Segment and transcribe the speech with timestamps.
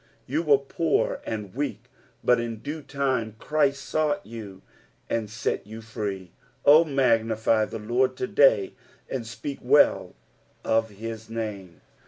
[0.25, 1.83] You were poor and weak,
[2.23, 4.63] but in due time Christ sought you,
[5.11, 6.31] and set you free.
[6.65, 8.73] O magnify the Lord to day,
[9.11, 10.15] and speak well
[10.65, 11.81] of his name.